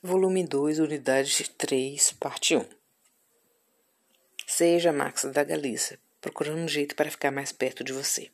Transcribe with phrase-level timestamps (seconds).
[0.00, 2.64] Volume 2, Unidade 3, Parte 1.
[4.46, 8.30] Seja Max da Galícia, procurando um jeito para ficar mais perto de você.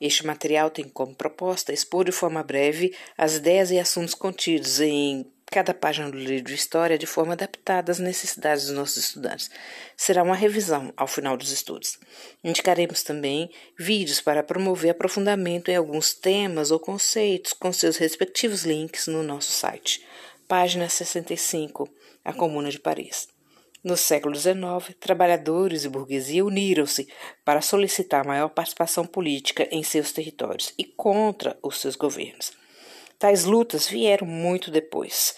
[0.00, 5.30] Este material tem como proposta expor de forma breve as ideias e assuntos contidos em
[5.44, 9.50] cada página do livro de história de forma adaptada às necessidades dos nossos estudantes.
[9.98, 11.98] Será uma revisão ao final dos estudos.
[12.42, 19.06] Indicaremos também vídeos para promover aprofundamento em alguns temas ou conceitos com seus respectivos links
[19.06, 20.02] no nosso site
[20.48, 21.88] Página 65,
[22.24, 23.26] a Comuna de Paris.
[23.82, 27.08] No século XIX, trabalhadores e burguesia uniram-se
[27.44, 32.52] para solicitar maior participação política em seus territórios e contra os seus governos.
[33.18, 35.34] Tais lutas vieram muito depois.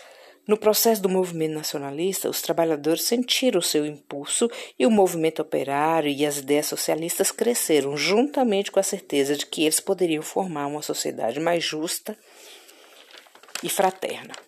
[0.47, 6.27] No processo do movimento nacionalista, os trabalhadores sentiram seu impulso e o movimento operário e
[6.27, 11.41] as ideias socialistas cresceram juntamente com a certeza de que eles poderiam formar uma sociedade
[11.41, 12.15] mais justa
[13.63, 14.48] e fraterna.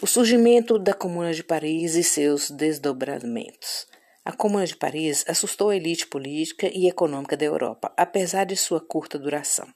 [0.00, 3.86] O surgimento da Comuna de Paris e seus desdobramentos.
[4.24, 8.80] A Comuna de Paris assustou a elite política e econômica da Europa, apesar de sua
[8.80, 9.68] curta duração.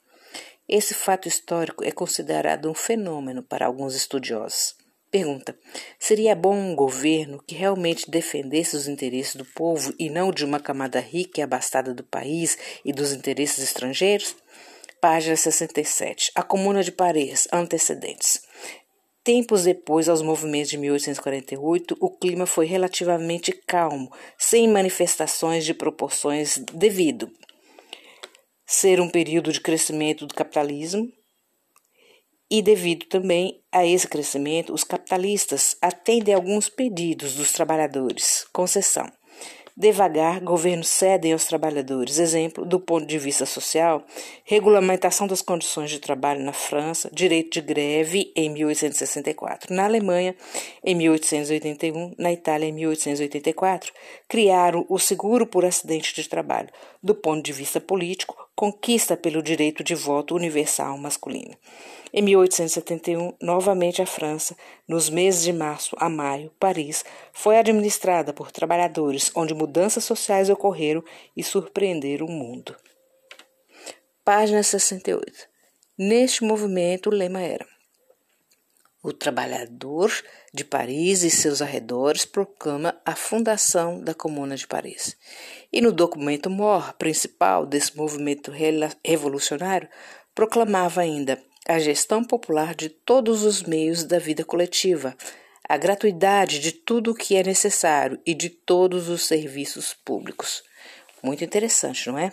[0.68, 4.74] Esse fato histórico é considerado um fenômeno para alguns estudiosos.
[5.10, 5.56] Pergunta:
[5.98, 10.58] seria bom um governo que realmente defendesse os interesses do povo e não de uma
[10.58, 14.34] camada rica e abastada do país e dos interesses estrangeiros?
[15.00, 16.32] Página 67.
[16.34, 17.46] A Comuna de Paris.
[17.52, 18.42] Antecedentes.
[19.26, 26.58] Tempos depois aos movimentos de 1848, o clima foi relativamente calmo, sem manifestações de proporções
[26.72, 27.28] devido.
[28.64, 31.12] Ser um período de crescimento do capitalismo
[32.48, 39.10] e devido também a esse crescimento, os capitalistas atendem alguns pedidos dos trabalhadores, concessão
[39.78, 42.18] Devagar, governos cedem aos trabalhadores.
[42.18, 44.02] Exemplo, do ponto de vista social,
[44.42, 49.74] regulamentação das condições de trabalho na França, direito de greve em 1864.
[49.74, 50.34] Na Alemanha,
[50.82, 52.14] em 1881.
[52.16, 53.92] Na Itália, em 1884.
[54.26, 56.70] Criaram o seguro por acidente de trabalho.
[57.02, 61.54] Do ponto de vista político, conquista pelo direito de voto universal masculino.
[62.10, 64.56] Em 1871, novamente a França,
[64.88, 71.04] nos meses de março a maio, Paris foi administrada por trabalhadores, onde mudanças sociais ocorreram
[71.36, 72.74] e surpreenderam o mundo.
[74.24, 75.30] Página 68.
[75.98, 77.66] Neste movimento, o lema era:
[79.06, 80.12] O trabalhador
[80.52, 85.16] de Paris e seus arredores proclama a fundação da Comuna de Paris.
[85.72, 88.50] E no documento mor principal desse movimento
[89.04, 89.88] revolucionário,
[90.34, 95.16] proclamava ainda a gestão popular de todos os meios da vida coletiva,
[95.68, 100.64] a gratuidade de tudo o que é necessário e de todos os serviços públicos.
[101.22, 102.32] Muito interessante, não é?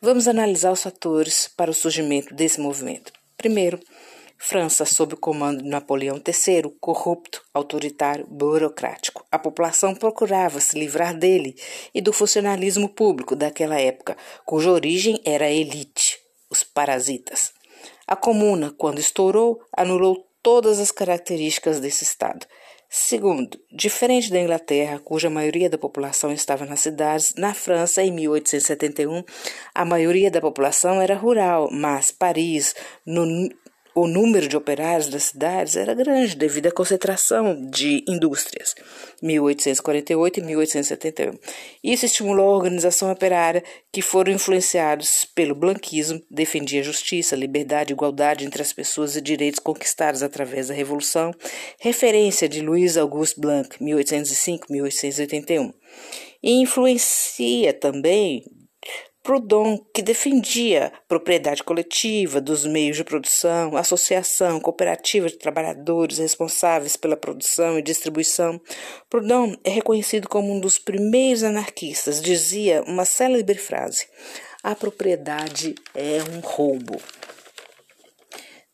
[0.00, 3.12] Vamos analisar os fatores para o surgimento desse movimento.
[3.36, 3.80] Primeiro,
[4.38, 9.24] França sob o comando de Napoleão III, corrupto, autoritário, burocrático.
[9.30, 11.56] A população procurava se livrar dele
[11.94, 16.18] e do funcionalismo público daquela época, cuja origem era a elite,
[16.50, 17.52] os parasitas.
[18.06, 22.46] A Comuna, quando estourou, anulou todas as características desse Estado.
[22.96, 29.24] Segundo, diferente da Inglaterra, cuja maioria da população estava nas cidades, na França, em 1871,
[29.74, 32.72] a maioria da população era rural, mas Paris,
[33.04, 33.48] no
[33.94, 38.74] o número de operários das cidades era grande devido à concentração de indústrias,
[39.22, 41.38] 1848 e 1871.
[41.82, 43.62] Isso estimulou a organização operária,
[43.92, 50.22] que foram influenciados pelo blanquismo, defendia justiça, liberdade, igualdade entre as pessoas e direitos conquistados
[50.22, 51.32] através da Revolução,
[51.78, 55.72] referência de Louis Auguste Blanc, 1805-1881.
[56.42, 58.44] E influencia também
[59.24, 67.16] Proudhon, que defendia propriedade coletiva dos meios de produção, associação, cooperativa de trabalhadores responsáveis pela
[67.16, 68.60] produção e distribuição.
[69.08, 72.20] Proudhon é reconhecido como um dos primeiros anarquistas.
[72.20, 74.06] Dizia uma célebre frase:
[74.62, 77.00] a propriedade é um roubo.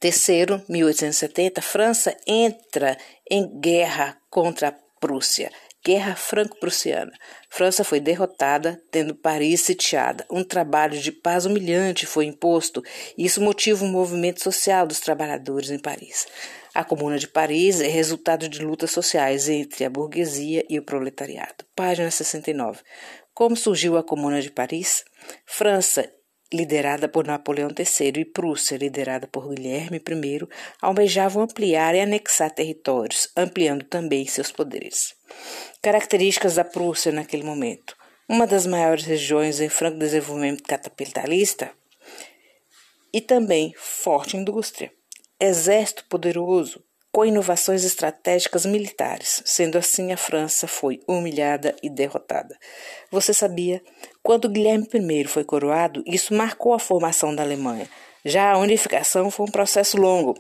[0.01, 2.99] Terceiro, 1870, França entra
[3.31, 5.53] em guerra contra a Prússia.
[5.85, 7.13] Guerra Franco-Prussiana.
[7.49, 10.27] França foi derrotada, tendo Paris sitiada.
[10.31, 12.83] Um trabalho de paz humilhante foi imposto,
[13.17, 16.27] e isso motiva um movimento social dos trabalhadores em Paris.
[16.75, 21.65] A Comuna de Paris é resultado de lutas sociais entre a burguesia e o proletariado.
[21.75, 22.81] Página 69.
[23.33, 25.03] Como surgiu a Comuna de Paris?
[25.47, 26.13] França
[26.53, 30.49] liderada por Napoleão III, e Prússia, liderada por Guilherme I,
[30.81, 35.15] almejavam ampliar e anexar territórios, ampliando também seus poderes.
[35.81, 37.97] Características da Prússia naquele momento.
[38.29, 41.73] Uma das maiores regiões em franco desenvolvimento capitalista
[43.13, 44.93] e também forte indústria.
[45.39, 49.43] Exército poderoso, com inovações estratégicas militares.
[49.45, 52.57] Sendo assim, a França foi humilhada e derrotada.
[53.11, 53.83] Você sabia?
[54.23, 57.89] Quando Guilherme I foi coroado, isso marcou a formação da Alemanha.
[58.25, 60.35] Já a unificação foi um processo longo.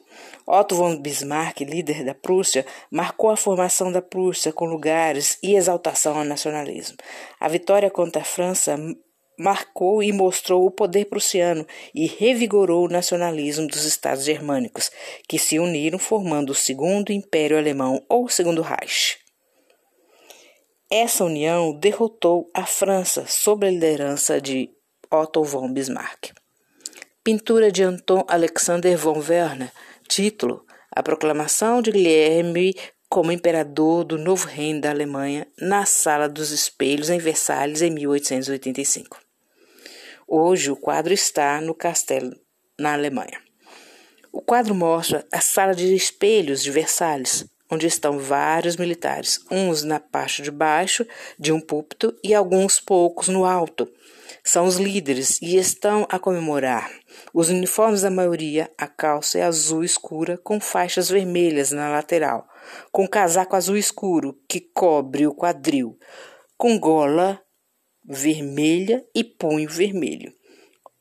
[0.46, 6.18] Otto von Bismarck, líder da Prússia, marcou a formação da Prússia com lugares e exaltação
[6.18, 6.98] ao nacionalismo.
[7.38, 8.76] A vitória contra a França
[9.40, 14.90] marcou e mostrou o poder prussiano e revigorou o nacionalismo dos estados germânicos,
[15.26, 19.18] que se uniram formando o Segundo Império Alemão ou Segundo Reich.
[20.90, 24.68] Essa união derrotou a França sob a liderança de
[25.10, 26.32] Otto von Bismarck.
[27.24, 29.72] Pintura de Anton Alexander von Werner.
[30.08, 32.74] Título: A proclamação de Guilherme
[33.08, 39.29] como imperador do novo reino da Alemanha na Sala dos Espelhos em Versalhes em 1885.
[40.32, 42.30] Hoje o quadro está no castelo
[42.78, 43.42] na Alemanha.
[44.32, 49.98] O quadro mostra a Sala de Espelhos de Versalhes, onde estão vários militares, uns na
[49.98, 51.04] parte de baixo
[51.36, 53.90] de um púlpito e alguns poucos no alto.
[54.44, 56.88] São os líderes e estão a comemorar
[57.34, 62.46] os uniformes da maioria, a calça é azul escura com faixas vermelhas na lateral,
[62.92, 65.98] com casaco azul escuro que cobre o quadril,
[66.56, 67.42] com gola
[68.10, 70.34] vermelha e punho vermelho.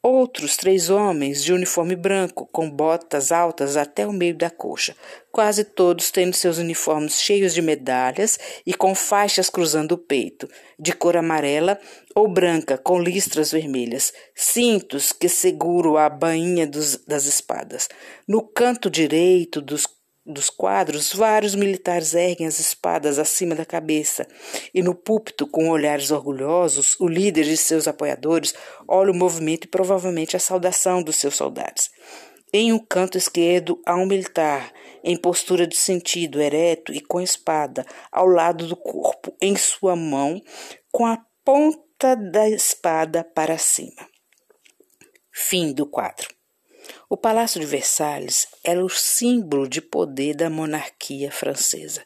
[0.02, 4.96] Outros três homens de uniforme branco, com botas altas até o meio da coxa,
[5.30, 10.48] quase todos tendo seus uniformes cheios de medalhas e com faixas cruzando o peito,
[10.80, 11.78] de cor amarela
[12.16, 17.90] ou branca com listras vermelhas, cintos que seguram a bainha dos, das espadas.
[18.26, 19.86] No canto direito dos
[20.30, 24.28] dos quadros, vários militares erguem as espadas acima da cabeça,
[24.74, 28.54] e no púlpito, com olhares orgulhosos, o líder e seus apoiadores
[28.88, 31.90] olha o movimento e provavelmente a saudação dos seus soldados.
[32.54, 34.72] Em um canto esquerdo há um militar,
[35.04, 40.42] em postura de sentido, ereto e com espada, ao lado do corpo, em sua mão,
[40.92, 44.08] com a ponta da espada para cima.
[45.32, 46.39] Fim do quadro.
[47.10, 52.04] O Palácio de Versalhes era o símbolo de poder da monarquia francesa.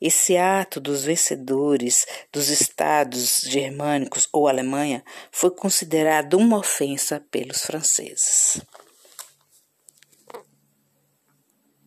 [0.00, 8.60] Esse ato dos vencedores dos estados germânicos ou Alemanha foi considerado uma ofensa pelos franceses.